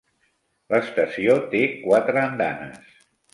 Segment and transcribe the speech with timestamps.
[0.73, 2.99] L'estació té quatre andanes.